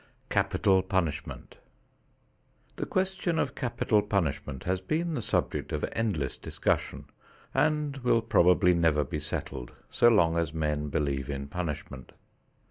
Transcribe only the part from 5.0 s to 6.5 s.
the subject of endless